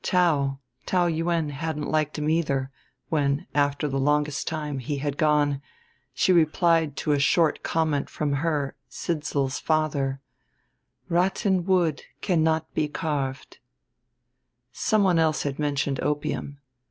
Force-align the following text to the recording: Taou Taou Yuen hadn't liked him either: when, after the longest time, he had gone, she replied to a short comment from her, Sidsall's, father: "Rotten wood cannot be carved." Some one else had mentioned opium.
Taou 0.03 0.57
Taou 0.87 1.05
Yuen 1.05 1.49
hadn't 1.51 1.87
liked 1.91 2.17
him 2.17 2.27
either: 2.27 2.71
when, 3.09 3.45
after 3.53 3.87
the 3.87 3.99
longest 3.99 4.47
time, 4.47 4.79
he 4.79 4.97
had 4.97 5.15
gone, 5.15 5.61
she 6.11 6.33
replied 6.33 6.97
to 6.97 7.11
a 7.11 7.19
short 7.19 7.61
comment 7.61 8.09
from 8.09 8.33
her, 8.33 8.75
Sidsall's, 8.89 9.59
father: 9.59 10.19
"Rotten 11.07 11.65
wood 11.67 12.01
cannot 12.19 12.73
be 12.73 12.87
carved." 12.87 13.59
Some 14.71 15.03
one 15.03 15.19
else 15.19 15.43
had 15.43 15.59
mentioned 15.59 15.99
opium. 15.99 16.57